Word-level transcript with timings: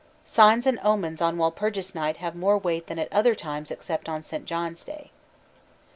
Signs 0.25 0.65
and 0.65 0.79
omens 0.81 1.21
on 1.21 1.37
Walpurgis 1.37 1.93
Night 1.93 2.17
have 2.17 2.35
more 2.35 2.57
weight 2.57 2.87
than 2.87 2.97
at 2.97 3.13
other 3.13 3.35
times 3.35 3.69
except 3.69 4.09
on 4.09 4.23
St. 4.23 4.45
John's 4.45 4.83
Day. 4.83 5.11